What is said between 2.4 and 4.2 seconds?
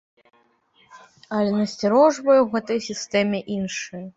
ў гэтай сістэме іншае.